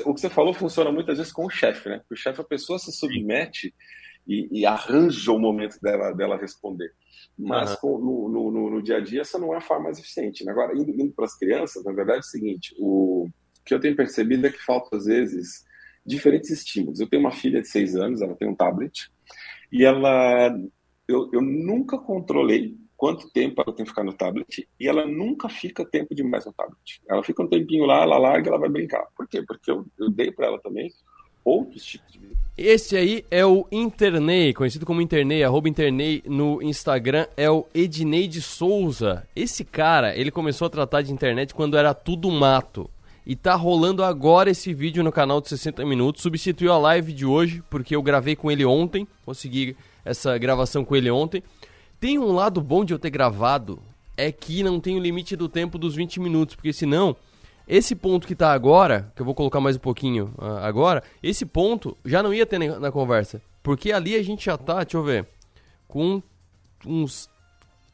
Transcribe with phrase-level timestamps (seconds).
[0.00, 2.00] É, o, que você falou funciona muitas vezes com o chefe, né?
[2.10, 3.74] o chefe, a pessoa se submete
[4.26, 6.92] e, e, arranja o momento dela, dela responder.
[7.38, 7.76] Mas uhum.
[7.80, 10.44] com, no, no, no, dia a dia, essa não é a forma mais eficiente.
[10.44, 10.52] Né?
[10.52, 13.80] Agora, indo, indo para as crianças, na verdade é o seguinte: o, o que eu
[13.80, 15.64] tenho percebido é que falta, às vezes,
[16.06, 17.00] diferentes estímulos.
[17.00, 19.10] Eu tenho uma filha de seis anos, ela tem um tablet,
[19.70, 20.56] e ela.
[21.06, 25.46] Eu, eu nunca controlei quanto tempo ela tem que ficar no tablet e ela nunca
[25.46, 27.02] fica tempo demais no tablet.
[27.06, 29.06] Ela fica um tempinho lá, ela larga, ela vai brincar.
[29.14, 29.42] Por quê?
[29.46, 30.90] Porque eu, eu dei para ela também
[31.44, 32.18] outros tipos de
[32.56, 38.26] Esse aí é o Internei, conhecido como Internei, arroba Internei no Instagram, é o Ednei
[38.26, 39.28] de Souza.
[39.36, 42.88] Esse cara, ele começou a tratar de internet quando era tudo mato.
[43.26, 46.22] E tá rolando agora esse vídeo no canal de 60 minutos.
[46.22, 49.06] Substituiu a live de hoje, porque eu gravei com ele ontem.
[49.26, 51.42] Consegui essa gravação com ele ontem.
[52.04, 53.80] Tem um lado bom de eu ter gravado,
[54.14, 57.16] é que não tem o limite do tempo dos 20 minutos, porque senão,
[57.66, 61.46] esse ponto que tá agora, que eu vou colocar mais um pouquinho uh, agora, esse
[61.46, 63.40] ponto já não ia ter na, conversa.
[63.62, 65.26] Porque ali a gente já tá, deixa eu ver,
[65.88, 66.22] com
[66.84, 67.26] uns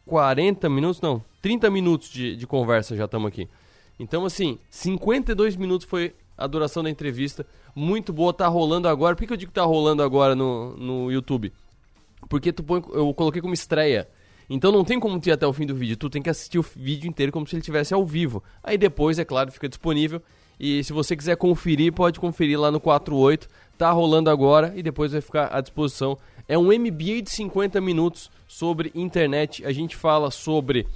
[0.06, 3.48] 40 minutos, não, 30 minutos de, de conversa já estamos aqui.
[3.96, 7.46] Então, assim, 52 minutos foi a duração da entrevista.
[7.76, 9.14] Muito boa, tá rolando agora.
[9.14, 11.52] Por que, que eu digo que tá rolando agora no, no YouTube?
[12.28, 14.08] Porque tu põe, eu coloquei como estreia.
[14.48, 15.96] Então não tem como ter até o fim do vídeo.
[15.96, 18.42] Tu tem que assistir o vídeo inteiro como se ele estivesse ao vivo.
[18.62, 20.20] Aí depois, é claro, fica disponível.
[20.58, 23.48] E se você quiser conferir, pode conferir lá no 48.
[23.78, 26.18] Tá rolando agora e depois vai ficar à disposição.
[26.46, 29.64] É um MBA de 50 minutos sobre internet.
[29.64, 30.86] A gente fala sobre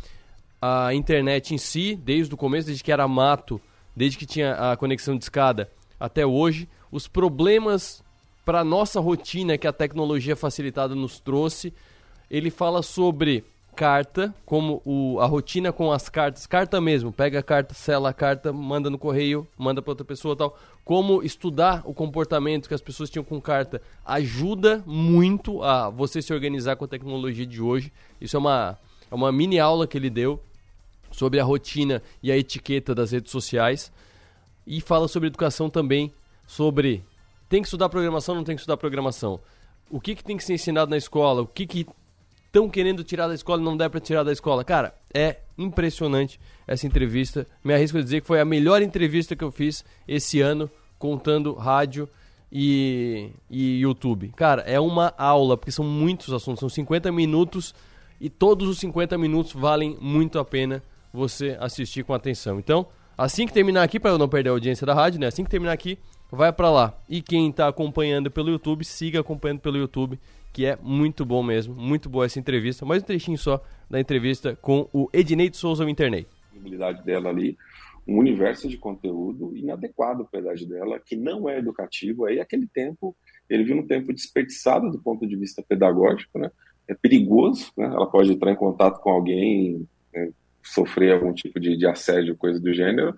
[0.61, 3.59] a internet em si, desde o começo, desde que era mato,
[3.97, 6.69] desde que tinha a conexão de escada até hoje.
[6.93, 8.04] Os problemas
[8.45, 11.73] para a nossa rotina que a tecnologia facilitada nos trouxe.
[12.31, 13.45] Ele fala sobre
[13.75, 18.13] carta, como o, a rotina com as cartas, carta mesmo, pega a carta, sela a
[18.13, 20.57] carta, manda no correio, manda para outra pessoa tal.
[20.85, 26.33] Como estudar o comportamento que as pessoas tinham com carta ajuda muito a você se
[26.33, 27.93] organizar com a tecnologia de hoje.
[28.21, 28.79] Isso é uma,
[29.11, 30.41] é uma mini aula que ele deu
[31.11, 33.93] sobre a rotina e a etiqueta das redes sociais.
[34.67, 36.13] E fala sobre educação também,
[36.47, 37.03] sobre
[37.49, 39.41] tem que estudar programação, não tem que estudar programação?
[39.91, 41.43] O que, que tem que ser ensinado na escola?
[41.43, 41.87] O que que
[42.47, 44.65] estão querendo tirar da escola e não dá para tirar da escola?
[44.65, 47.47] Cara, é impressionante essa entrevista.
[47.63, 51.53] Me arrisco a dizer que foi a melhor entrevista que eu fiz esse ano, contando
[51.55, 52.09] rádio
[52.51, 54.33] e, e YouTube.
[54.37, 57.75] Cara, é uma aula, porque são muitos assuntos, são 50 minutos
[58.21, 62.59] e todos os 50 minutos valem muito a pena você assistir com atenção.
[62.59, 62.87] Então,
[63.19, 65.27] assim que terminar aqui, para eu não perder a audiência da rádio, né?
[65.27, 65.99] Assim que terminar aqui,
[66.35, 66.95] vai para lá.
[67.09, 70.19] E quem está acompanhando pelo YouTube, siga acompanhando pelo YouTube,
[70.53, 72.85] que é muito bom mesmo, muito boa essa entrevista.
[72.85, 76.29] Mais um trechinho só da entrevista com o Ednei de Souza, o Internet.
[76.53, 77.57] A habilidade dela ali,
[78.07, 82.27] um universo de conteúdo inadequado para a idade dela, que não é educativo.
[82.27, 83.17] Aí aquele tempo,
[83.49, 86.51] ele viu um tempo desperdiçado do ponto de vista pedagógico, né?
[86.87, 87.87] É perigoso, né?
[87.87, 90.31] Ela pode entrar em contato com alguém, né?
[90.63, 93.17] sofrer algum tipo de, de assédio, coisa do gênero,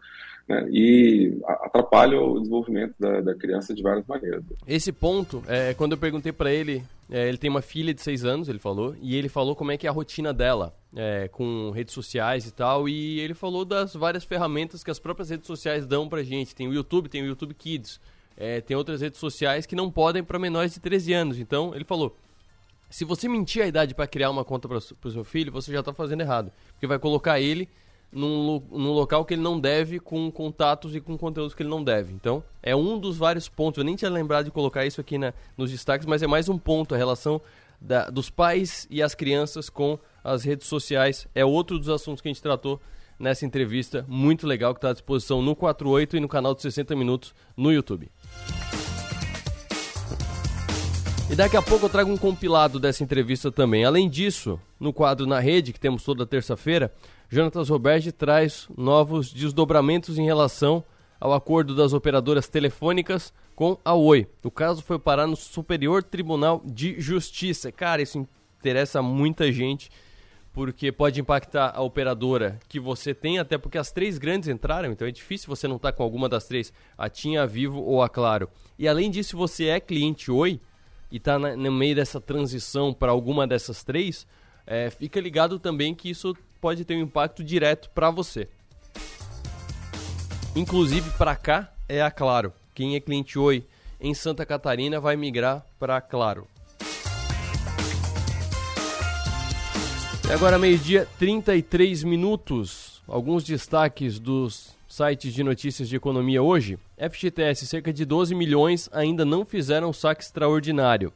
[0.48, 4.44] né, e atrapalha o desenvolvimento da, da, criança de várias maneiras.
[4.66, 8.24] Esse ponto, é, quando eu perguntei para ele, é, ele tem uma filha de seis
[8.24, 11.70] anos, ele falou, e ele falou como é que é a rotina dela é, com
[11.70, 15.86] redes sociais e tal, e ele falou das várias ferramentas que as próprias redes sociais
[15.86, 16.54] dão pra gente.
[16.54, 18.00] Tem o YouTube, tem o YouTube Kids,
[18.36, 21.38] é, tem outras redes sociais que não podem para menores de 13 anos.
[21.38, 22.16] Então, ele falou,
[22.88, 25.80] se você mentir a idade para criar uma conta para o seu filho, você já
[25.80, 27.68] está fazendo errado, porque vai colocar ele
[28.12, 31.82] num, num local que ele não deve, com contatos e com conteúdos que ele não
[31.82, 32.12] deve.
[32.12, 33.78] Então, é um dos vários pontos.
[33.78, 36.58] Eu nem tinha lembrado de colocar isso aqui na, nos destaques, mas é mais um
[36.58, 36.94] ponto.
[36.94, 37.40] A relação
[37.80, 42.28] da, dos pais e as crianças com as redes sociais é outro dos assuntos que
[42.28, 42.80] a gente tratou
[43.18, 46.94] nessa entrevista muito legal que está à disposição no 48 e no canal de 60
[46.96, 48.10] Minutos no YouTube.
[51.28, 53.84] E daqui a pouco eu trago um compilado dessa entrevista também.
[53.84, 56.92] Além disso, no quadro Na Rede, que temos toda terça-feira,
[57.28, 60.84] Jonatas Roberge traz novos desdobramentos em relação
[61.18, 64.28] ao acordo das operadoras telefônicas com a Oi.
[64.44, 67.72] O caso foi parar no Superior Tribunal de Justiça.
[67.72, 68.26] Cara, isso
[68.60, 69.90] interessa muita gente
[70.52, 75.06] porque pode impactar a operadora que você tem, até porque as três grandes entraram, então
[75.06, 78.02] é difícil você não estar tá com alguma das três, a TIM, a Vivo ou
[78.02, 78.48] a Claro.
[78.78, 80.60] E além disso, você é cliente Oi
[81.10, 84.26] e está no meio dessa transição para alguma dessas três,
[84.66, 88.48] é, fica ligado também que isso pode ter um impacto direto para você.
[90.54, 92.52] Inclusive para cá é a Claro.
[92.74, 93.64] Quem é cliente Oi
[94.00, 96.46] em Santa Catarina vai migrar para Claro.
[100.28, 103.00] E agora meio-dia, 33 minutos.
[103.06, 106.78] alguns destaques dos sites de notícias de economia hoje.
[106.98, 111.12] FGTS, cerca de 12 milhões ainda não fizeram saque extraordinário.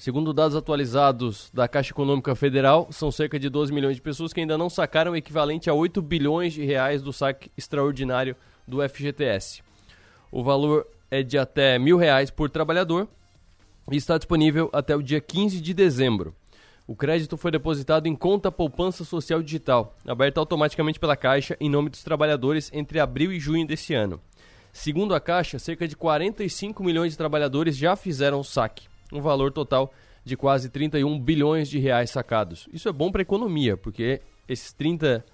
[0.00, 4.40] Segundo dados atualizados da Caixa Econômica Federal, são cerca de 12 milhões de pessoas que
[4.40, 8.34] ainda não sacaram o equivalente a 8 bilhões de reais do saque extraordinário
[8.66, 9.62] do FGTS.
[10.32, 13.08] O valor é de até mil reais por trabalhador
[13.92, 16.34] e está disponível até o dia 15 de dezembro.
[16.86, 21.90] O crédito foi depositado em conta poupança social digital, aberta automaticamente pela Caixa em nome
[21.90, 24.18] dos trabalhadores entre abril e junho desse ano.
[24.72, 29.52] Segundo a Caixa, cerca de 45 milhões de trabalhadores já fizeram o saque um valor
[29.52, 29.92] total
[30.24, 32.68] de quase 31 bilhões de reais sacados.
[32.72, 35.24] Isso é bom para a economia, porque esses 30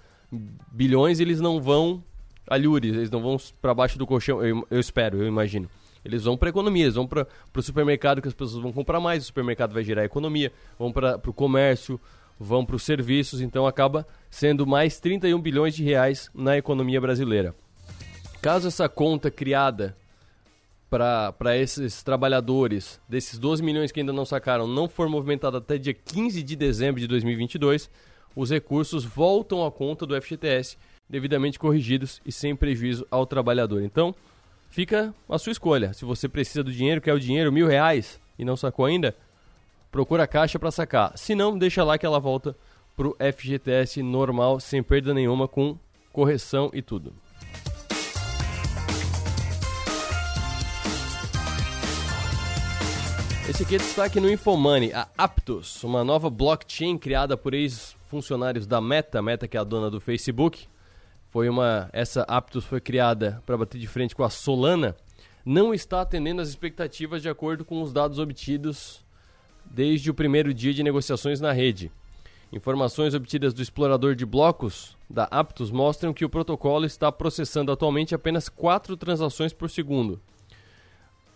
[0.71, 2.03] bilhões eles não vão
[2.49, 5.69] alhures, eles não vão para baixo do colchão, eu, eu, espero, eu imagino.
[6.03, 8.99] Eles vão para a economia, eles vão para o supermercado que as pessoas vão comprar
[8.99, 11.99] mais, o supermercado vai gerar economia, vão para o comércio,
[12.39, 17.53] vão para os serviços, então acaba sendo mais 31 bilhões de reais na economia brasileira.
[18.41, 19.97] Caso essa conta criada
[20.89, 25.93] para esses trabalhadores, desses 12 milhões que ainda não sacaram, não for movimentado até dia
[25.93, 27.89] 15 de dezembro de 2022,
[28.35, 30.77] os recursos voltam à conta do FGTS,
[31.09, 33.81] devidamente corrigidos e sem prejuízo ao trabalhador.
[33.81, 34.15] Então,
[34.69, 35.91] fica a sua escolha.
[35.93, 39.15] Se você precisa do dinheiro, quer o dinheiro, mil reais, e não sacou ainda,
[39.91, 41.17] procura a caixa para sacar.
[41.17, 42.55] Se não, deixa lá que ela volta
[42.95, 45.77] para o FGTS normal, sem perda nenhuma, com
[46.13, 47.13] correção e tudo.
[53.49, 58.81] Esse aqui é destaque no Infomoney, a Aptos, uma nova blockchain criada por ex-funcionários da
[58.81, 60.67] Meta, Meta que é a dona do Facebook.
[61.29, 64.97] Foi uma essa Aptos foi criada para bater de frente com a Solana,
[65.45, 69.05] não está atendendo às expectativas de acordo com os dados obtidos
[69.63, 71.89] desde o primeiro dia de negociações na rede.
[72.51, 78.13] Informações obtidas do explorador de blocos da Aptos mostram que o protocolo está processando atualmente
[78.13, 80.19] apenas quatro transações por segundo.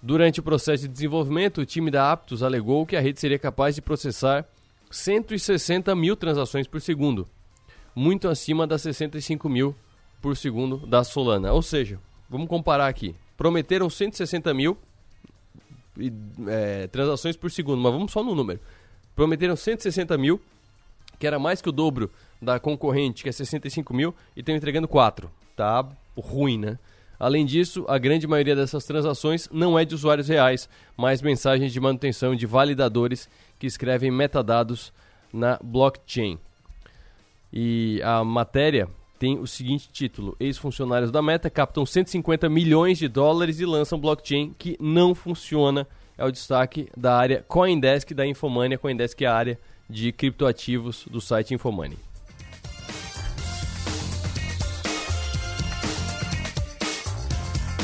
[0.01, 3.75] Durante o processo de desenvolvimento, o time da Aptos alegou que a rede seria capaz
[3.75, 4.45] de processar
[4.89, 7.27] 160 mil transações por segundo,
[7.95, 9.75] muito acima das 65 mil
[10.19, 11.53] por segundo da Solana.
[11.53, 13.15] Ou seja, vamos comparar aqui.
[13.37, 14.77] Prometeram 160 mil
[16.47, 18.59] é, transações por segundo, mas vamos só no número.
[19.15, 20.41] Prometeram 160 mil,
[21.19, 22.09] que era mais que o dobro
[22.41, 25.29] da concorrente, que é 65 mil, e estão entregando 4.
[25.55, 25.87] Tá
[26.17, 26.79] ruim, né?
[27.21, 31.79] Além disso, a grande maioria dessas transações não é de usuários reais, mas mensagens de
[31.79, 33.29] manutenção de validadores
[33.59, 34.91] que escrevem metadados
[35.31, 36.39] na blockchain.
[37.53, 38.87] E a matéria
[39.19, 44.55] tem o seguinte título: Ex-funcionários da Meta captam 150 milhões de dólares e lançam blockchain
[44.57, 45.87] que não funciona.
[46.17, 48.79] É o destaque da área Coindesk da Infomania.
[48.79, 52.10] Coindesk é a área de criptoativos do site Infomania.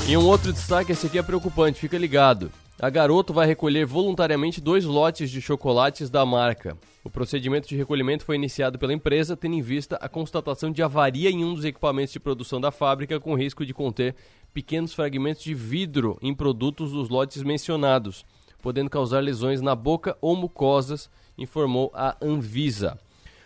[0.10, 2.50] E um outro destaque, esse aqui é preocupante, fica ligado.
[2.80, 6.78] A Garoto vai recolher voluntariamente dois lotes de chocolates da marca.
[7.04, 11.30] O procedimento de recolhimento foi iniciado pela empresa, tendo em vista a constatação de avaria
[11.30, 14.16] em um dos equipamentos de produção da fábrica, com risco de conter
[14.54, 18.26] pequenos fragmentos de vidro em produtos dos lotes mencionados,
[18.62, 22.98] podendo causar lesões na boca ou mucosas, informou a Anvisa.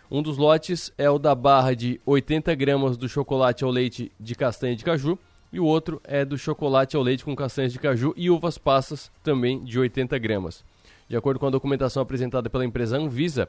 [0.08, 4.36] Um dos lotes é o da barra de 80 gramas do chocolate ao leite de
[4.36, 5.18] castanha de caju
[5.52, 9.10] e o outro é do chocolate ao leite com castanhas de caju e uvas passas,
[9.22, 10.64] também de 80 gramas.
[11.08, 13.48] De acordo com a documentação apresentada pela empresa Anvisa,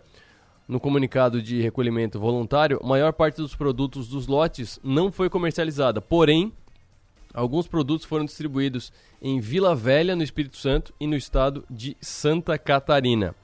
[0.67, 6.01] no comunicado de recolhimento voluntário, a maior parte dos produtos dos lotes não foi comercializada,
[6.01, 6.51] porém,
[7.33, 8.91] alguns produtos foram distribuídos
[9.21, 13.35] em Vila Velha, no Espírito Santo, e no estado de Santa Catarina.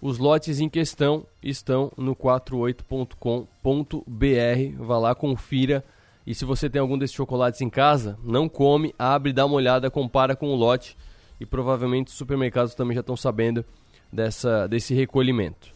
[0.00, 4.84] Os lotes em questão estão no 48.com.br.
[4.84, 5.84] Vá lá, confira
[6.26, 9.90] e se você tem algum desses chocolates em casa, não come, abre, dá uma olhada,
[9.90, 10.96] compara com o lote.
[11.38, 13.62] E provavelmente os supermercados também já estão sabendo
[14.10, 15.74] dessa, desse recolhimento.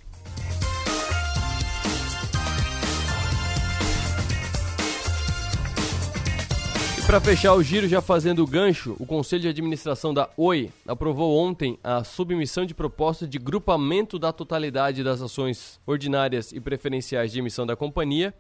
[6.97, 10.71] E para fechar o giro, já fazendo o gancho, o Conselho de Administração da Oi
[10.87, 17.33] aprovou ontem a submissão de proposta de grupamento da totalidade das ações ordinárias e preferenciais
[17.33, 18.33] de emissão da companhia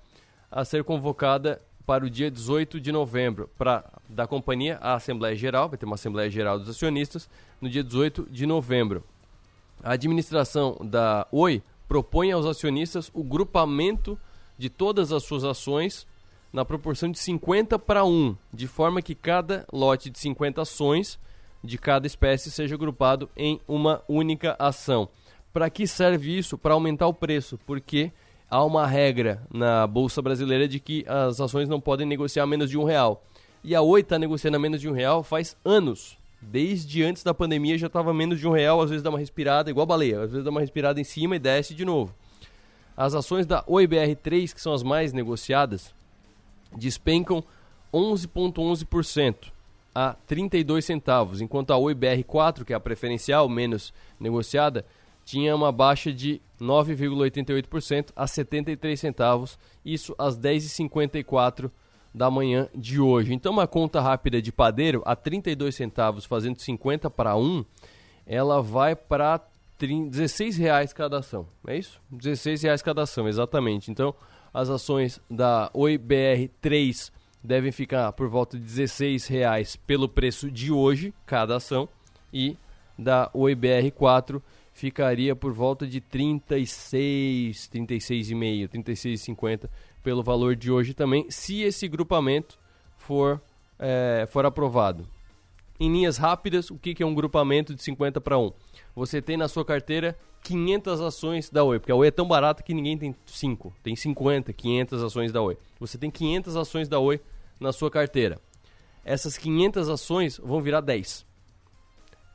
[0.51, 5.71] a ser convocada para o dia 18 de novembro, para da companhia a Assembleia Geral,
[5.71, 7.31] vai ter uma Assembleia Geral dos Acionistas
[7.63, 9.03] no dia 18 de novembro.
[9.83, 14.19] A administração da Oi propõe aos acionistas o grupamento
[14.59, 16.07] de todas as suas ações
[16.53, 21.19] na proporção de 50 para 1, de forma que cada lote de 50 ações
[21.65, 25.09] de cada espécie seja agrupado em uma única ação.
[25.55, 26.59] Para que serve isso?
[26.59, 28.13] Para aumentar o preço, porque
[28.51, 32.79] há uma regra na Bolsa Brasileira de que as ações não podem negociar menos de
[32.79, 33.23] um real.
[33.63, 36.17] E a Oi está negociando a menos de um real faz anos.
[36.41, 39.71] Desde antes da pandemia já estava menos de um real, às vezes dá uma respirada,
[39.71, 42.15] igual a baleia, às vezes dá uma respirada em cima e desce de novo.
[42.97, 45.93] As ações da Oi BR3, que são as mais negociadas,
[46.77, 47.43] despencam
[47.93, 49.53] 11,11%
[49.95, 54.85] a 32 centavos, enquanto a Oi BR4, que é a preferencial menos negociada,
[55.29, 61.71] tinha uma baixa de 9,88% a 73 centavos, isso às 10h54
[62.15, 63.35] da manhã de hoje.
[63.35, 67.63] Então uma conta rápida de padeiro a 32 centavos fazendo 50 para 1,
[68.27, 69.39] ela vai para
[69.79, 72.01] 16 reais cada ação, é isso?
[72.11, 73.91] 16 reais cada ação, exatamente.
[73.91, 74.15] Então
[74.53, 77.13] as ações da Oi BR3
[77.45, 81.87] devem ficar por volta de 16 reais pelo preço de hoje cada ação
[82.33, 82.57] e
[82.99, 84.41] da Oi BR4
[84.79, 89.69] ficaria por volta de 36, 36,5, 36,50
[90.05, 92.57] pelo valor de hoje também, se esse grupamento
[92.97, 93.43] for,
[93.77, 95.05] é, for aprovado.
[95.81, 98.53] Em linhas rápidas, o que, é um grupamento de 50 para 1?
[98.95, 102.63] Você tem na sua carteira 500 ações da Oi, porque a Oi é tão barata
[102.63, 105.59] que ninguém tem 5, tem 50, 500 ações da Oi.
[105.81, 107.21] Você tem 500 ações da Oi
[107.59, 108.41] na sua carteira.
[109.05, 111.28] Essas 500 ações vão virar 10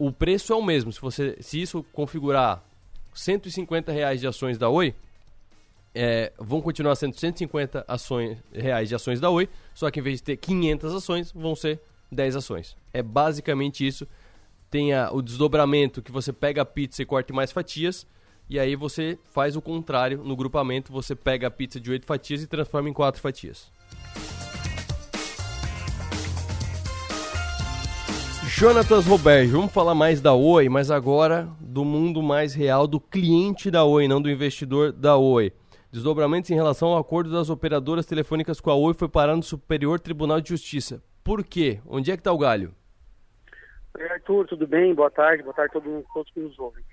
[0.06, 0.92] o preço é o mesmo.
[0.92, 2.62] Se, você, se isso configurar
[3.14, 4.94] 150 reais de ações da Oi,
[5.96, 10.18] é, vão continuar sendo 150 ações, reais de ações da Oi, só que em vez
[10.18, 11.80] de ter 500 ações, vão ser
[12.12, 12.76] 10 ações.
[12.92, 14.06] É basicamente isso.
[14.70, 18.06] Tem a, o desdobramento que você pega a pizza e corta mais fatias,
[18.50, 22.42] e aí você faz o contrário no grupamento, você pega a pizza de 8 fatias
[22.42, 23.72] e transforma em 4 fatias.
[28.56, 33.72] Jonatas Roberto, vamos falar mais da Oi, mas agora do mundo mais real do cliente
[33.72, 35.52] da Oi, não do investidor da Oi.
[35.92, 40.00] Desdobramentos em relação ao acordo das operadoras telefônicas com a Oi foi parar no Superior
[40.00, 41.04] Tribunal de Justiça.
[41.24, 41.82] Por quê?
[41.86, 42.76] Onde é que está o galho?
[43.98, 44.94] Oi, Arthur, tudo bem?
[44.94, 46.84] Boa tarde, boa tarde a todos, todos que nos ouvem.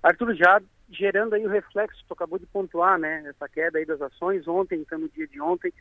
[0.00, 4.00] Arthur, já gerando aí o reflexo, tu acabou de pontuar, né, essa queda aí das
[4.00, 5.72] ações, ontem, então no dia de ontem,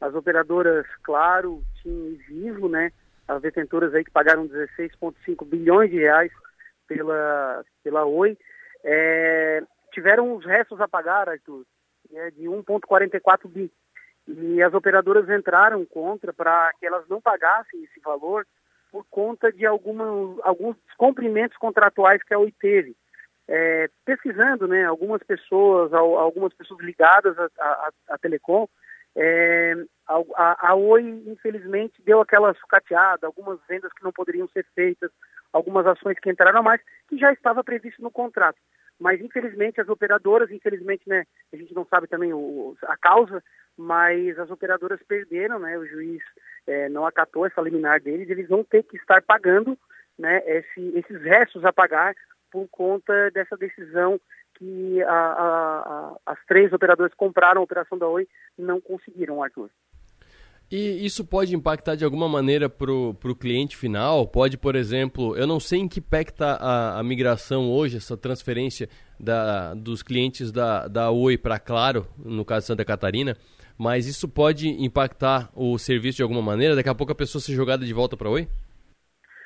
[0.00, 2.92] as operadoras Claro, e Vivo, né,
[3.34, 6.32] as detentoras aí que pagaram 16,5 bilhões de reais
[6.86, 8.36] pela, pela Oi,
[8.84, 9.62] é,
[9.92, 11.64] tiveram os restos a pagar, Arthur,
[12.12, 13.70] é, de 1,44 bi.
[14.26, 18.46] E as operadoras entraram contra para que elas não pagassem esse valor
[18.90, 20.04] por conta de alguma,
[20.42, 22.94] alguns descumprimentos contratuais que a Oi teve.
[23.48, 27.36] É, pesquisando, né, algumas pessoas, algumas pessoas ligadas
[28.08, 28.68] à Telecom,
[29.16, 29.74] é,
[30.06, 35.10] a, a, Oi, infelizmente, deu aquela sucateada, algumas vendas que não poderiam ser feitas,
[35.52, 38.58] algumas ações que entraram a mais, que já estava previsto no contrato.
[38.98, 43.42] Mas, infelizmente, as operadoras, infelizmente, né, a gente não sabe também o, a causa,
[43.76, 46.22] mas as operadoras perderam, né, o juiz
[46.66, 49.76] é, não acatou essa liminar deles, eles vão ter que estar pagando
[50.18, 52.14] né, esse, esses restos a pagar
[52.50, 54.20] por conta dessa decisão
[54.62, 59.68] que a, a, a, as três operadoras compraram a operação da Oi não conseguiram, Arthur.
[60.70, 64.26] E isso pode impactar de alguma maneira para o cliente final?
[64.26, 68.16] Pode, por exemplo, eu não sei em que pé está a, a, migração hoje, essa
[68.16, 68.88] transferência
[69.20, 73.36] da, dos clientes da, da Oi para Claro, no caso de Santa Catarina,
[73.76, 76.76] mas isso pode impactar o serviço de alguma maneira?
[76.76, 78.48] Daqui a pouco a pessoa ser jogada de volta para Oi?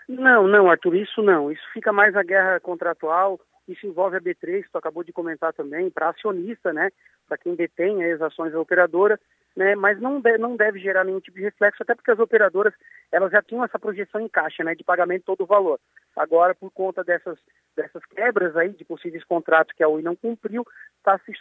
[0.09, 1.51] Não, não, Arthur, isso não.
[1.51, 5.53] Isso fica mais a guerra contratual isso envolve a B3, que tu acabou de comentar
[5.53, 6.91] também, para acionista, né?
[7.29, 9.19] Para quem detém as ações da operadora,
[9.57, 9.75] né?
[9.75, 12.75] Mas não, não deve gerar nenhum tipo de reflexo, até porque as operadoras
[13.11, 14.75] elas já tinham essa projeção em caixa, né?
[14.75, 15.81] De pagamento todo o valor.
[16.15, 17.39] Agora, por conta dessas,
[17.77, 20.65] dessas quebras aí de possíveis contratos que a Oi não cumpriu,
[21.03, 21.33] tá, se,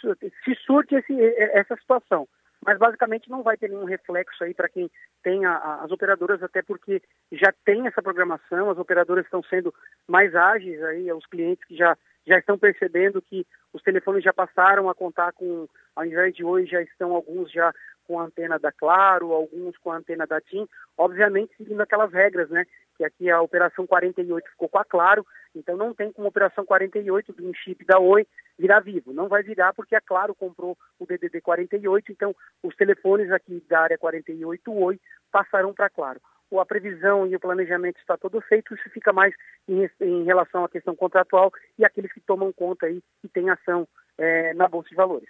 [0.44, 1.13] se surte esse,
[1.53, 2.27] essa situação
[2.65, 4.89] mas basicamente não vai ter nenhum reflexo aí para quem
[5.24, 7.01] tem a, a, as operadoras, até porque
[7.32, 9.74] já tem essa programação, as operadoras estão sendo
[10.08, 14.89] mais ágeis aí, os clientes que já já estão percebendo que os telefones já passaram
[14.89, 17.74] a contar com, ao invés de hoje, já estão alguns já
[18.08, 20.67] com a antena da Claro, alguns com a antena da TIM,
[20.98, 22.65] obviamente seguindo aquelas regras, né?
[22.98, 27.34] Que aqui a operação 48 ficou com a Claro, então não tem como operação 48
[27.34, 28.27] de um chip da Oi
[28.58, 29.12] virar vivo.
[29.12, 33.82] Não vai virar porque a Claro comprou o DDD 48, então os telefones aqui da
[33.82, 35.00] área 48 Oi
[35.32, 36.22] passarão para Claro
[36.54, 39.34] a previsão e o planejamento está todo feito, isso fica mais
[39.68, 43.88] em, em relação à questão contratual e aqueles que tomam conta aí e têm ação
[44.18, 45.30] é, na Bolsa de Valores.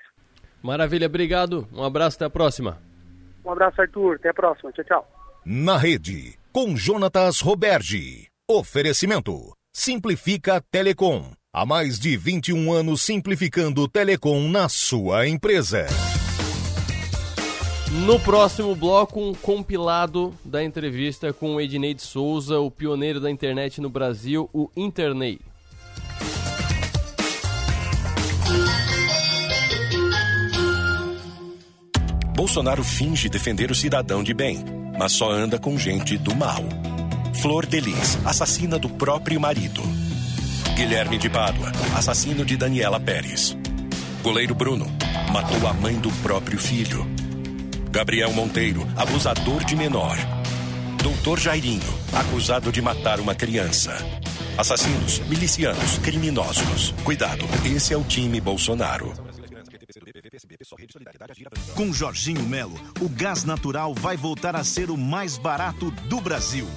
[0.61, 1.67] Maravilha, obrigado.
[1.73, 2.79] Um abraço, até a próxima.
[3.45, 4.15] Um abraço, Arthur.
[4.15, 4.71] Até a próxima.
[4.71, 5.07] Tchau, tchau.
[5.45, 8.27] Na rede, com Jonatas Roberge.
[8.49, 9.53] Oferecimento.
[9.73, 11.31] Simplifica Telecom.
[11.53, 15.85] Há mais de 21 anos simplificando Telecom na sua empresa.
[18.03, 23.31] No próximo bloco, um compilado da entrevista com o Ednei de Souza, o pioneiro da
[23.31, 25.39] internet no Brasil, o Internei.
[32.35, 34.61] Bolsonaro finge defender o cidadão de bem,
[34.99, 36.63] mas só anda com gente do mal.
[37.41, 39.81] Flor Delis, assassina do próprio marido.
[40.75, 43.55] Guilherme de Pádua, assassino de Daniela Pérez.
[44.21, 44.85] Goleiro Bruno,
[45.31, 47.24] matou a mãe do próprio filho.
[47.95, 50.17] Gabriel Monteiro, abusador de menor.
[51.01, 53.95] Doutor Jairinho, acusado de matar uma criança.
[54.57, 56.93] Assassinos, milicianos, criminosos.
[57.05, 59.13] Cuidado, esse é o time Bolsonaro.
[61.73, 66.67] Com Jorginho Melo, o gás natural vai voltar a ser o mais barato do Brasil.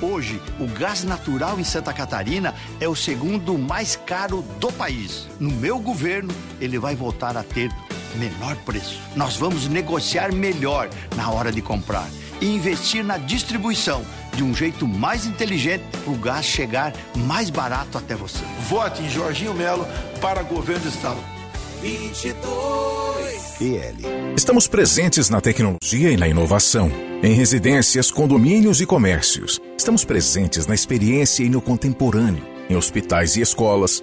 [0.00, 5.28] Hoje, o gás natural em Santa Catarina é o segundo mais caro do país.
[5.38, 7.70] No meu governo, ele vai voltar a ter
[8.16, 9.00] menor preço.
[9.16, 12.08] Nós vamos negociar melhor na hora de comprar
[12.40, 14.04] e investir na distribuição
[14.34, 18.44] de um jeito mais inteligente para o gás chegar mais barato até você.
[18.68, 19.86] Vote em Jorginho Melo
[20.20, 21.20] para governo do estado.
[21.80, 23.04] 22
[23.60, 24.34] EL.
[24.36, 26.90] Estamos presentes na tecnologia e na inovação,
[27.22, 29.60] em residências, condomínios e comércios.
[29.76, 34.02] Estamos presentes na experiência e no contemporâneo, em hospitais e escolas,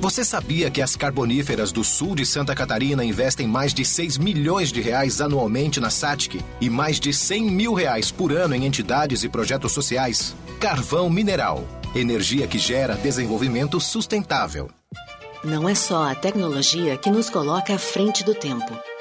[0.00, 4.72] Você sabia que as carboníferas do sul de Santa Catarina investem mais de 6 milhões
[4.72, 9.24] de reais anualmente na SATIC e mais de 100 mil reais por ano em entidades
[9.24, 10.34] e projetos sociais?
[10.58, 11.68] Carvão Mineral.
[11.94, 14.70] Energia que gera desenvolvimento sustentável.
[15.44, 18.89] Não é só a tecnologia que nos coloca à frente do tempo.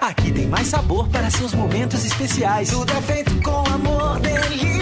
[0.00, 2.70] Aqui tem mais sabor para seus momentos especiais.
[2.70, 4.79] Tudo é feito com amor, delícias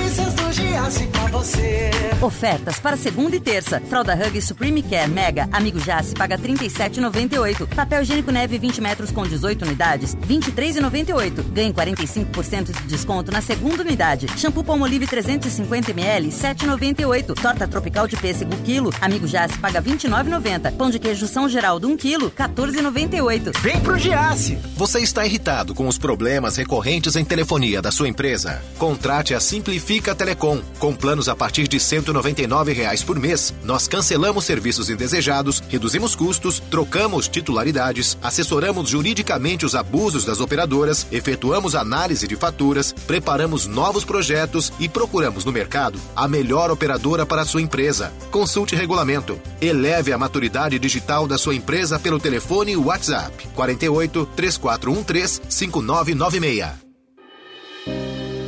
[1.10, 1.90] pra você.
[2.20, 3.80] Ofertas para segunda e terça.
[3.80, 7.66] Fralda Hug Supreme Care Mega Amigo Jace paga R$ 37,98.
[7.74, 11.42] Papel higiênico neve 20 metros com 18 unidades, R$ 23,98.
[11.52, 14.26] Ganhe 45% de desconto na segunda unidade.
[14.36, 17.40] Shampoo Palmolive 350 ml, R$ 7,98.
[17.40, 18.92] Torta tropical de pêssego quilo.
[19.00, 20.76] Amigo Jace paga R$ 29,90.
[20.76, 23.58] Pão de queijo São Geraldo 1 quilo, R$ 14,98.
[23.60, 24.58] Vem pro Giasse!
[24.76, 28.62] Você está irritado com os problemas recorrentes em telefonia da sua empresa?
[28.78, 30.60] Contrate a Simplifica Telecom.
[30.78, 36.60] Com planos a partir de 199 reais por mês, nós cancelamos serviços indesejados, reduzimos custos,
[36.70, 44.72] trocamos titularidades, assessoramos juridicamente os abusos das operadoras, efetuamos análise de faturas, preparamos novos projetos
[44.78, 48.12] e procuramos no mercado a melhor operadora para a sua empresa.
[48.30, 49.40] Consulte regulamento.
[49.60, 56.87] Eleve a maturidade digital da sua empresa pelo telefone WhatsApp 48 3413 5996.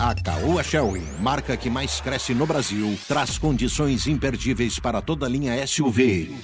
[0.00, 5.28] A Caoa Sherry, marca que mais cresce no Brasil, traz condições imperdíveis para toda a
[5.28, 6.34] linha SUV.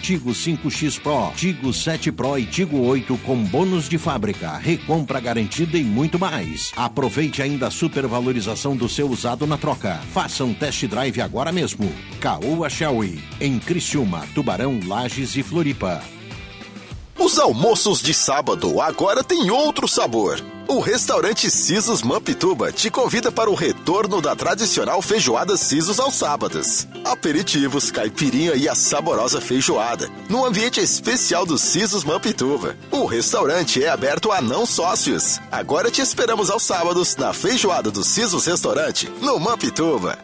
[0.00, 5.76] Tigo 5X Pro, Tigo 7 Pro e Tigo 8 com bônus de fábrica, recompra garantida
[5.76, 6.72] e muito mais.
[6.74, 10.00] Aproveite ainda a supervalorização do seu usado na troca.
[10.14, 11.92] Faça um test drive agora mesmo.
[12.18, 16.02] Caoa Sherry, em Criciúma, Tubarão, Lages e Floripa.
[17.24, 20.42] Os almoços de sábado agora têm outro sabor.
[20.66, 26.88] O restaurante Sisos Mampituba te convida para o retorno da tradicional feijoada Sisos aos sábados.
[27.04, 32.76] Aperitivos, caipirinha e a saborosa feijoada, no ambiente especial do Sisos Mampituba.
[32.90, 35.38] O restaurante é aberto a não sócios.
[35.48, 40.18] Agora te esperamos aos sábados na feijoada do Sisos Restaurante, no Mampituba.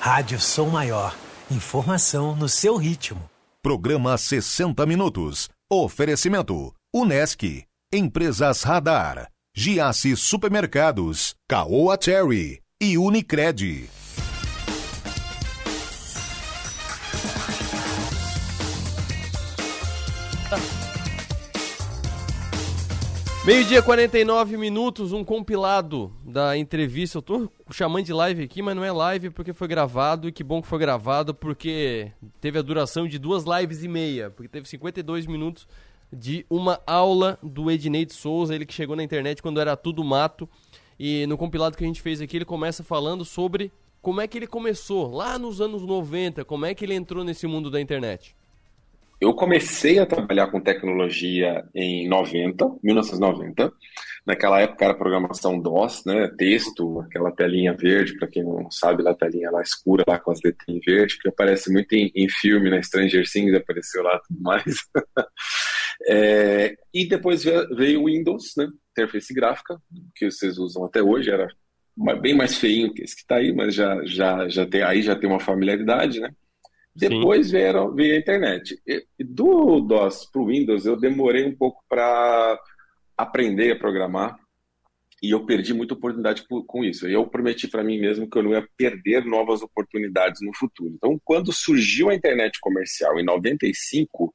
[0.00, 1.23] Rádio Som Maior.
[1.50, 3.20] Informação no seu ritmo.
[3.62, 5.50] Programa 60 Minutos.
[5.70, 13.90] Oferecimento: Unesc, Empresas Radar, Giasse Supermercados, Caoa Cherry e Unicred.
[23.46, 27.18] Meio-dia, 49 minutos, um compilado da entrevista.
[27.18, 30.26] Eu tô chamando de live aqui, mas não é live porque foi gravado.
[30.26, 34.30] E que bom que foi gravado, porque teve a duração de duas lives e meia.
[34.30, 35.68] Porque teve 52 minutos
[36.10, 40.02] de uma aula do Ednei de Souza, ele que chegou na internet quando era tudo
[40.02, 40.48] mato.
[40.98, 44.38] E no compilado que a gente fez aqui, ele começa falando sobre como é que
[44.38, 48.34] ele começou lá nos anos 90, como é que ele entrou nesse mundo da internet.
[49.24, 53.72] Eu comecei a trabalhar com tecnologia em 90, 1990.
[54.26, 56.28] Naquela época era programação DOS, né?
[56.36, 60.30] Texto, aquela telinha verde, para quem não sabe, lá a telinha lá escura, lá com
[60.30, 62.82] as letrinhas verdes, que aparece muito em, em filme, na né?
[62.82, 64.74] Stranger Things apareceu lá tudo mais.
[66.06, 68.68] é, e depois veio o Windows, né?
[68.90, 69.80] Interface gráfica,
[70.14, 71.48] que vocês usam até hoje, era
[72.20, 75.16] bem mais feinho que esse que está aí, mas já, já, já tem, aí já
[75.16, 76.28] tem uma familiaridade, né?
[76.94, 78.80] Depois veio, veio a internet.
[78.86, 82.58] E, do DOS para o Windows, eu demorei um pouco para
[83.16, 84.38] aprender a programar
[85.22, 87.08] e eu perdi muita oportunidade com isso.
[87.08, 90.92] Eu prometi para mim mesmo que eu não ia perder novas oportunidades no futuro.
[90.94, 94.34] Então, quando surgiu a internet comercial em 95,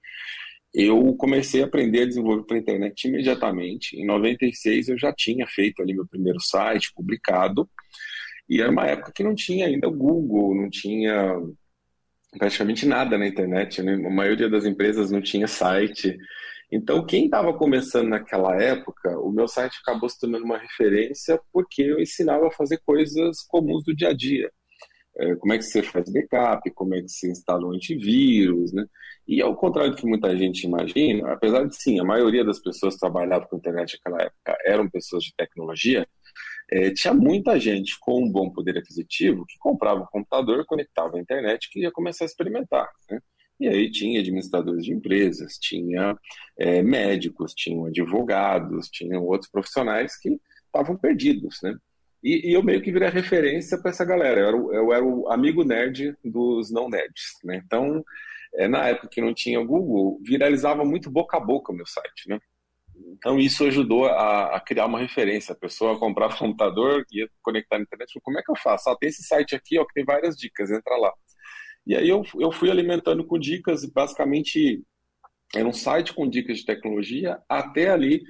[0.73, 3.95] eu comecei a aprender a desenvolver para a internet imediatamente.
[3.97, 7.69] Em 96 eu já tinha feito ali meu primeiro site publicado.
[8.49, 11.39] E era uma época que não tinha ainda o Google, não tinha
[12.37, 13.93] praticamente nada na internet, né?
[13.93, 16.17] A maioria das empresas não tinha site.
[16.71, 21.81] Então, quem estava começando naquela época, o meu site acabou se tornando uma referência porque
[21.81, 24.51] eu ensinava a fazer coisas comuns do dia a dia.
[25.17, 28.85] É, como é que você faz backup, como é que você instala um antivírus, né?
[29.27, 32.93] E ao contrário do que muita gente imagina, apesar de sim, a maioria das pessoas
[32.93, 36.07] que trabalhavam com internet naquela época eram pessoas de tecnologia,
[36.71, 41.19] é, tinha muita gente com um bom poder aquisitivo que comprava um computador, conectava à
[41.19, 42.87] internet e ia começar a experimentar.
[43.09, 43.19] Né?
[43.59, 46.17] E aí tinha administradores de empresas, tinha
[46.57, 51.75] é, médicos, tinham advogados, tinham outros profissionais que estavam perdidos, né?
[52.23, 54.39] E, e, eu meio que virei referência para essa galera.
[54.39, 57.61] Eu era, o, eu era, o amigo nerd dos não nerds, né?
[57.65, 58.03] Então,
[58.55, 62.27] é, na época que não tinha Google, viralizava muito boca a boca o meu site,
[62.27, 62.39] né?
[63.19, 65.51] Então isso ajudou a, a, criar uma referência.
[65.51, 68.89] A pessoa comprava um computador, ia conectar na internet, falou, como é que eu faço?
[68.89, 71.13] Ah, tem esse site aqui, ó, que tem várias dicas, entra lá.
[71.85, 74.81] E aí eu, eu fui alimentando com dicas, basicamente
[75.53, 78.21] era um site com dicas de tecnologia, até ali,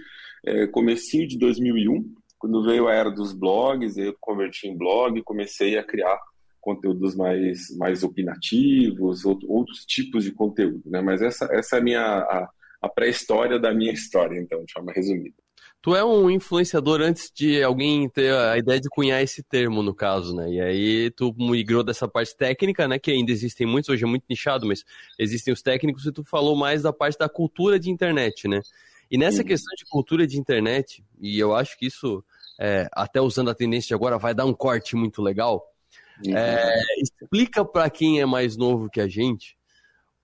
[0.46, 5.78] é, comecinho de 2001, quando veio a era dos blogs, eu converti em blog, comecei
[5.78, 6.18] a criar
[6.62, 11.02] conteúdos mais, mais opinativos, outros tipos de conteúdo, né?
[11.02, 12.02] Mas essa, essa é a minha...
[12.02, 12.50] A,
[12.82, 15.36] a pré-história da minha história, então, de forma resumida.
[15.82, 19.96] Tu é um influenciador antes de alguém ter a ideia de cunhar esse termo, no
[19.96, 20.50] caso, né?
[20.52, 23.00] E aí tu migrou dessa parte técnica, né?
[23.00, 24.84] Que ainda existem muitos, hoje é muito nichado, mas
[25.18, 28.62] existem os técnicos e tu falou mais da parte da cultura de internet, né?
[29.10, 32.24] E nessa questão de cultura de internet, e eu acho que isso,
[32.60, 35.66] é, até usando a tendência de agora, vai dar um corte muito legal.
[36.28, 39.58] É, explica para quem é mais novo que a gente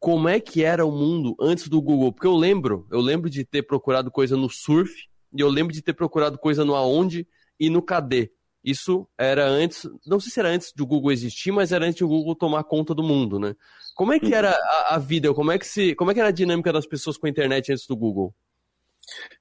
[0.06, 2.13] como é que era o mundo antes do Google.
[2.13, 4.94] Porque eu lembro, eu lembro de ter procurado coisa no Surf,
[5.36, 7.28] e eu lembro de ter procurado coisa no Aonde
[7.60, 8.32] e no Cadê.
[8.63, 12.08] Isso era antes, não sei se era antes do Google existir, mas era antes do
[12.08, 13.56] Google tomar conta do mundo, né?
[13.96, 15.34] Como é que era a, a vida?
[15.34, 17.72] Como é que se, como é que era a dinâmica das pessoas com a internet
[17.72, 18.32] antes do Google?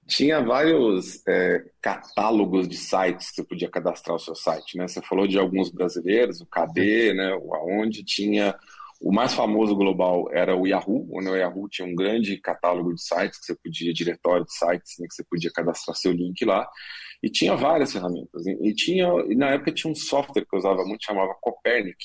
[0.07, 4.89] Tinha vários é, catálogos de sites que você podia cadastrar o seu site, né?
[4.89, 7.35] Você falou de alguns brasileiros, o KD, né?
[7.35, 8.55] O Aonde tinha
[9.01, 13.03] O mais famoso global era o Yahoo, onde o Yahoo tinha um grande catálogo de
[13.03, 16.67] sites que você podia, diretório de sites, né, que você podia cadastrar seu link lá,
[17.23, 18.47] e tinha várias ferramentas.
[18.47, 21.97] E tinha, e na época tinha um software que eu usava muito, chamava Copernic,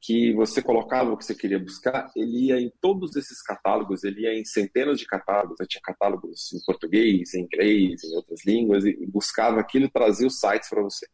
[0.00, 4.22] que você colocava o que você queria buscar, ele ia em todos esses catálogos, ele
[4.22, 9.06] ia em centenas de catálogos, tinha catálogos em português, em inglês, em outras línguas, e
[9.06, 11.06] buscava aquilo e trazia os sites para você.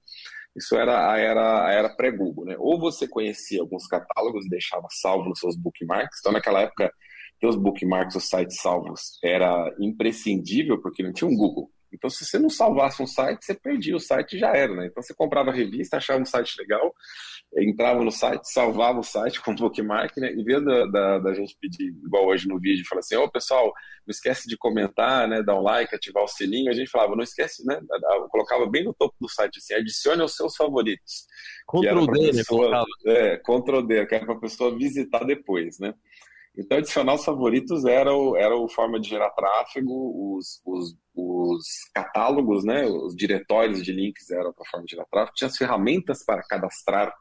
[0.58, 2.56] Isso era a era, era pré-Google, né?
[2.58, 6.92] Ou você conhecia alguns catálogos e deixava salvo nos seus bookmarks, então naquela época
[7.40, 11.70] ter os bookmarks, os sites salvos, era imprescindível porque não tinha um Google.
[11.92, 14.86] Então, se você não salvasse um site, você perdia o site e já era, né?
[14.86, 16.94] Então, você comprava a revista, achava um site legal,
[17.56, 20.32] entrava no site, salvava o site com bookmark, né?
[20.32, 23.30] Em vez da, da, da gente pedir, igual hoje no vídeo, falar assim, ô oh,
[23.30, 23.72] pessoal,
[24.06, 25.42] não esquece de comentar, né?
[25.42, 26.70] Dar um like, ativar o sininho.
[26.70, 27.80] A gente falava, não esquece, né?
[28.14, 31.26] Eu colocava bem no topo do site assim, adicione aos seus favoritos.
[31.66, 32.42] Ctrl D, né?
[33.06, 35.94] É, Ctrl D, que era para a pessoa visitar depois, né?
[36.58, 41.64] Então, adicionar os favoritos era, o, era a forma de gerar tráfego, os, os, os
[41.94, 46.24] catálogos, né, os diretórios de links eram a forma de gerar tráfego, tinha as ferramentas
[46.24, 47.14] para cadastrar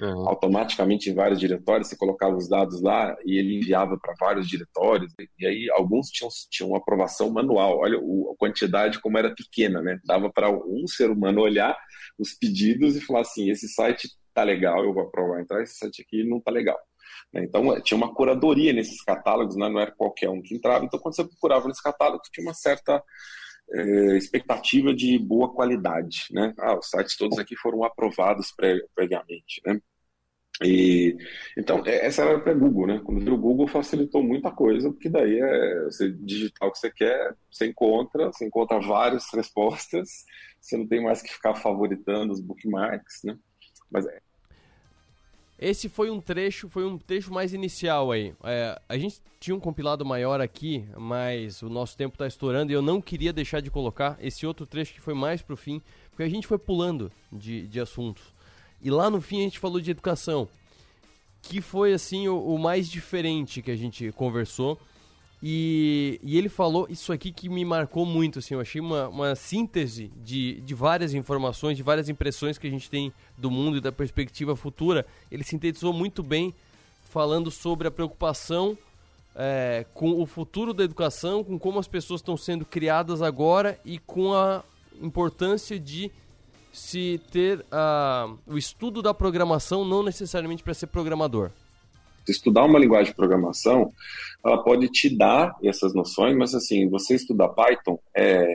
[0.00, 0.28] uhum.
[0.28, 5.12] automaticamente em vários diretórios, você colocava os dados lá e ele enviava para vários diretórios,
[5.40, 10.30] e aí alguns tinham, tinham aprovação manual, olha a quantidade como era pequena, né, dava
[10.32, 11.76] para um ser humano olhar
[12.16, 16.00] os pedidos e falar assim, esse site tá legal, eu vou aprovar entrar, esse site
[16.02, 16.78] aqui não tá legal.
[17.32, 17.44] Né?
[17.44, 19.68] Então, tinha uma curadoria nesses catálogos, né?
[19.68, 20.84] não era qualquer um que entrava.
[20.84, 23.02] Então, quando você procurava nesses catálogos, tinha uma certa
[23.72, 26.26] é, expectativa de boa qualidade.
[26.30, 26.54] Né?
[26.58, 28.52] Ah, os sites todos aqui foram aprovados
[28.94, 29.60] previamente.
[29.66, 29.80] Né?
[30.62, 31.16] E,
[31.58, 33.00] então, é, essa era para Google, né?
[33.04, 37.34] Quando o Google facilitou muita coisa, porque daí é você digitar o que você quer,
[37.50, 40.24] você encontra, você encontra várias respostas,
[40.60, 43.36] você não tem mais que ficar favoritando os bookmarks, né?
[43.90, 44.06] Mas
[45.64, 48.34] esse foi um trecho, foi um trecho mais inicial aí.
[48.44, 52.74] É, a gente tinha um compilado maior aqui, mas o nosso tempo está estourando e
[52.74, 56.22] eu não queria deixar de colocar esse outro trecho que foi mais pro fim, porque
[56.22, 58.22] a gente foi pulando de, de assuntos.
[58.82, 60.46] E lá no fim a gente falou de educação,
[61.40, 64.78] que foi assim o, o mais diferente que a gente conversou.
[65.46, 69.34] E, e, ele falou isso aqui que me marcou muito, assim, eu achei uma, uma
[69.34, 73.80] síntese de, de várias informações, de várias impressões que a gente tem do mundo e
[73.82, 75.04] da perspectiva futura.
[75.30, 76.54] Ele sintetizou muito bem,
[77.10, 78.78] falando sobre a preocupação
[79.36, 83.98] é, com o futuro da educação, com como as pessoas estão sendo criadas agora e
[83.98, 84.64] com a
[85.02, 86.10] importância de
[86.72, 91.50] se ter uh, o estudo da programação, não necessariamente para ser programador
[92.30, 93.90] estudar uma linguagem de programação,
[94.44, 98.46] ela pode te dar essas noções, mas assim, você estudar Python é,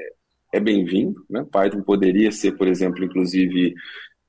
[0.54, 1.46] é bem-vindo, né?
[1.52, 3.74] Python poderia ser, por exemplo, inclusive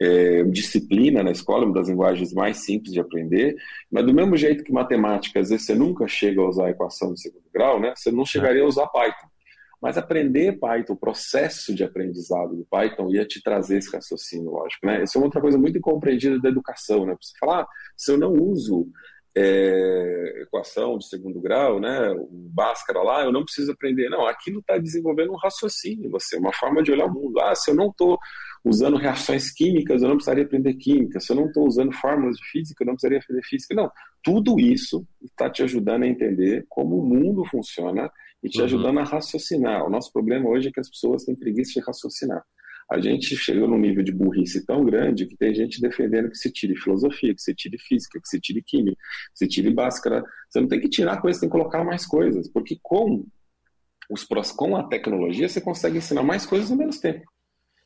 [0.01, 3.55] é, disciplina na escola, uma das linguagens mais simples de aprender,
[3.91, 7.13] mas do mesmo jeito que matemática, às vezes você nunca chega a usar a equação
[7.13, 7.93] de segundo grau, né?
[7.95, 9.29] Você não chegaria a usar Python.
[9.81, 14.87] Mas aprender Python, o processo de aprendizado do Python ia te trazer esse raciocínio, lógico,
[14.87, 15.03] né?
[15.05, 17.17] Isso é outra coisa muito incompreendida da educação, né?
[17.21, 18.89] Você falar, ah, se eu não uso
[19.37, 24.09] é, equação de segundo grau, né, o Bhaskara lá, eu não preciso aprender.
[24.09, 27.41] Não, aquilo está desenvolvendo um raciocínio em você, uma forma de olhar o mundo.
[27.41, 28.19] Ah, se eu não estou
[28.65, 31.21] usando reações químicas, eu não precisaria aprender química.
[31.21, 33.75] Se eu não estou usando fórmulas de física, eu não precisaria aprender física.
[33.75, 33.91] Não,
[34.23, 38.11] tudo isso está te ajudando a entender como o mundo funciona
[38.43, 38.65] e te uhum.
[38.65, 39.87] ajudando a raciocinar.
[39.87, 42.45] O nosso problema hoje é que as pessoas têm preguiça de raciocinar
[42.91, 46.51] a gente chegou num nível de burrice tão grande que tem gente defendendo que se
[46.51, 48.97] tire filosofia, que se tire física, que se tire química,
[49.33, 50.25] que se tire báscara.
[50.49, 53.25] Você não tem que tirar coisas, tem que colocar mais coisas, porque com
[54.11, 54.25] os
[54.57, 57.25] com a tecnologia você consegue ensinar mais coisas em menos tempo.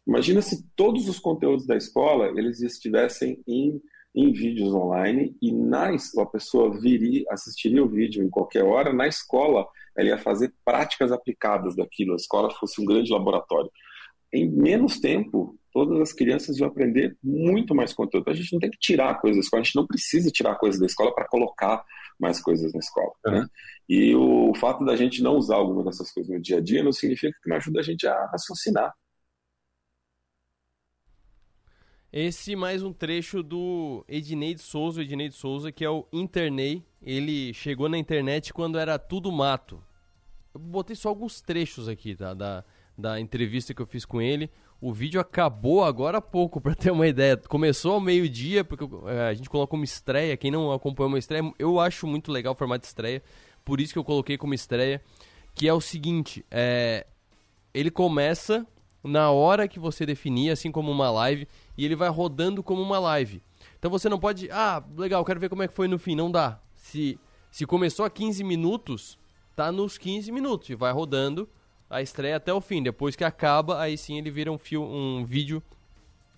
[0.07, 3.79] Imagina se todos os conteúdos da escola eles estivessem em,
[4.14, 9.07] em vídeos online e na a pessoa viria, assistiria o vídeo em qualquer hora, na
[9.07, 13.71] escola ela ia fazer práticas aplicadas daquilo, a escola fosse um grande laboratório
[14.35, 18.29] em menos tempo, todas as crianças vão aprender muito mais conteúdo.
[18.29, 20.81] A gente não tem que tirar coisas da escola, a gente não precisa tirar coisas
[20.81, 21.85] da escola para colocar
[22.18, 23.12] mais coisas na escola.
[23.27, 23.31] É.
[23.31, 23.47] Né?
[23.88, 26.92] E o fato da gente não usar alguma dessas coisas no dia a dia não
[26.92, 28.92] significa que não ajuda a gente a raciocinar.
[32.12, 36.85] Esse mais um trecho do Ednei de Souza, Ednei de Souza, que é o Internei.
[37.03, 39.83] Ele chegou na internet quando era tudo mato.
[40.53, 42.33] Eu botei só alguns trechos aqui, tá?
[42.33, 42.64] Da,
[42.96, 44.50] da entrevista que eu fiz com ele.
[44.80, 47.37] O vídeo acabou agora há pouco, para ter uma ideia.
[47.37, 50.37] Começou ao meio-dia, porque é, a gente colocou como estreia.
[50.37, 53.22] Quem não acompanhou uma estreia, eu acho muito legal o formato de estreia.
[53.64, 55.02] Por isso que eu coloquei como estreia.
[55.54, 57.07] Que é o seguinte: é,
[57.72, 58.66] ele começa
[59.02, 62.98] na hora que você definir, assim como uma live, e ele vai rodando como uma
[62.98, 63.42] live.
[63.78, 66.14] Então você não pode, ah, legal, quero ver como é que foi no fim.
[66.14, 66.59] Não dá.
[66.74, 67.18] Se,
[67.50, 69.18] se começou a 15 minutos,
[69.54, 71.48] tá nos 15 minutos e vai rodando
[71.88, 72.83] a estreia até o fim.
[72.83, 75.62] Depois que acaba, aí sim ele vira um, fio, um vídeo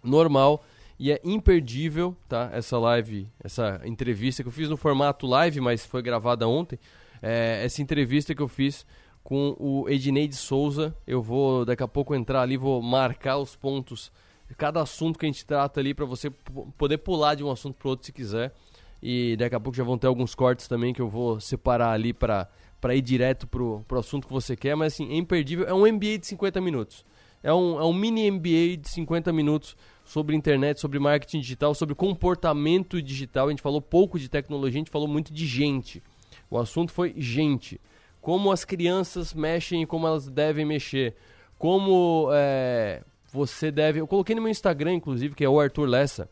[0.03, 0.65] normal
[0.99, 2.51] e é imperdível, tá?
[2.53, 6.79] Essa live, essa entrevista que eu fiz no formato live, mas foi gravada ontem.
[7.23, 8.87] É, essa entrevista que eu fiz
[9.27, 10.97] com o Ednei de Souza.
[11.05, 14.13] Eu vou daqui a pouco entrar ali, vou marcar os pontos,
[14.57, 16.31] cada assunto que a gente trata ali, para você
[16.79, 18.55] poder pular de um assunto para outro se quiser.
[19.03, 22.13] E daqui a pouco já vão ter alguns cortes também que eu vou separar ali
[22.13, 22.49] para
[22.81, 25.67] para ir direto pro, pro assunto que você quer, mas assim, é imperdível.
[25.67, 27.05] É um MBA de 50 minutos.
[27.43, 31.95] É um, é um mini MBA de 50 minutos sobre internet, sobre marketing digital, sobre
[31.95, 33.47] comportamento digital.
[33.47, 36.03] A gente falou pouco de tecnologia, a gente falou muito de gente.
[36.51, 37.81] O assunto foi gente.
[38.21, 41.15] Como as crianças mexem e como elas devem mexer.
[41.59, 44.01] Como é, você deve.
[44.01, 46.29] Eu coloquei no meu Instagram, inclusive, que é o Arthur Lessa.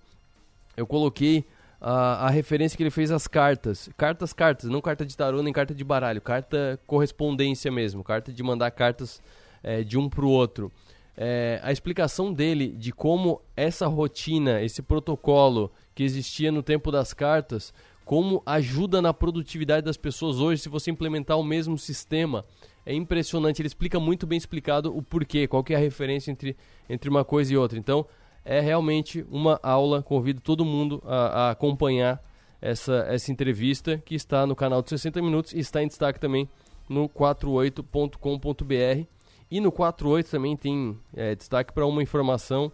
[0.76, 1.44] Eu coloquei
[1.80, 3.88] a, a referência que ele fez às cartas.
[3.96, 6.20] Cartas, cartas, não carta de tarô nem carta de baralho.
[6.20, 8.02] Carta correspondência mesmo.
[8.02, 9.22] Carta de mandar cartas
[9.62, 10.70] é, de um para o outro.
[11.16, 17.12] É, a explicação dele de como essa rotina, esse protocolo que existia no tempo das
[17.14, 17.72] cartas,
[18.04, 22.44] como ajuda na produtividade das pessoas hoje se você implementar o mesmo sistema.
[22.84, 26.54] É impressionante, ele explica muito bem explicado o porquê, qual que é a referência entre,
[26.88, 27.78] entre uma coisa e outra.
[27.78, 28.06] Então,
[28.44, 30.02] é realmente uma aula.
[30.02, 32.22] Convido todo mundo a, a acompanhar
[32.60, 36.48] essa, essa entrevista que está no canal de 60 Minutos e está em destaque também
[36.88, 39.06] no 48.com.br.
[39.50, 42.72] E no 48 também tem é, destaque para uma informação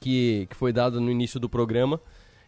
[0.00, 2.00] que, que foi dada no início do programa,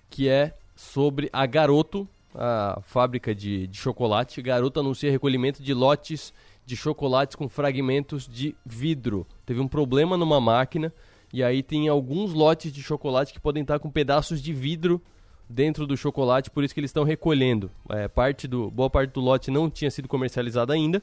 [0.08, 4.42] que é sobre a Garoto, a fábrica de, de chocolate.
[4.42, 6.32] Garoto anuncia recolhimento de lotes
[6.64, 9.26] de chocolates com fragmentos de vidro.
[9.44, 10.92] Teve um problema numa máquina
[11.32, 15.00] e aí tem alguns lotes de chocolate que podem estar com pedaços de vidro
[15.48, 17.70] dentro do chocolate, por isso que eles estão recolhendo.
[17.88, 21.02] É, parte do, boa parte do lote não tinha sido comercializado ainda,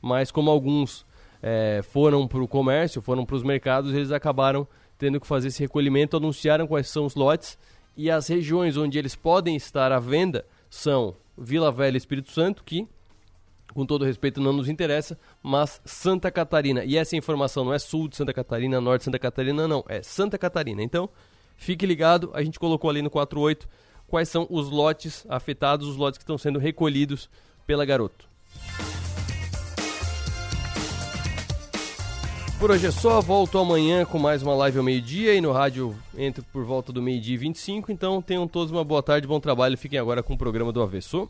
[0.00, 1.06] mas como alguns
[1.42, 4.66] é, foram para o comércio, foram para os mercados, eles acabaram
[4.98, 7.58] tendo que fazer esse recolhimento, anunciaram quais são os lotes
[7.96, 12.62] e as regiões onde eles podem estar à venda são Vila Velha e Espírito Santo,
[12.64, 12.86] que
[13.72, 16.84] com todo respeito, não nos interessa, mas Santa Catarina.
[16.84, 20.02] E essa informação não é sul de Santa Catarina, norte de Santa Catarina, não, é
[20.02, 20.82] Santa Catarina.
[20.82, 21.08] Então,
[21.56, 23.68] fique ligado, a gente colocou ali no 48
[24.06, 27.30] quais são os lotes afetados, os lotes que estão sendo recolhidos
[27.66, 28.28] pela Garoto.
[32.62, 35.96] Por hoje é só, volto amanhã com mais uma live ao meio-dia e no rádio
[36.16, 37.90] entro por volta do meio-dia e 25.
[37.90, 39.76] Então tenham todos uma boa tarde, bom trabalho.
[39.76, 41.26] Fiquem agora com o programa do Avesso.